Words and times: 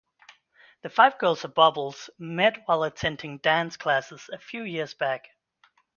The 0.81 0.89
five 0.89 1.19
girls 1.19 1.45
of 1.45 1.53
Bubbles 1.53 2.09
met 2.17 2.63
while 2.65 2.81
attending 2.81 3.37
dance 3.37 3.77
classes 3.77 4.31
a 4.33 4.39
few 4.39 4.63
years 4.63 4.95
back. 4.95 5.27